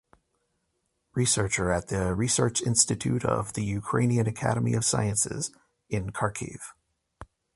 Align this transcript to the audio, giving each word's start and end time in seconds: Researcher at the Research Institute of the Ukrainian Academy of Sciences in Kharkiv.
Researcher 1.13 1.71
at 1.71 1.89
the 1.89 2.15
Research 2.15 2.59
Institute 2.63 3.23
of 3.23 3.53
the 3.53 3.63
Ukrainian 3.63 4.25
Academy 4.25 4.73
of 4.73 4.83
Sciences 4.83 5.51
in 5.91 6.09
Kharkiv. 6.11 6.59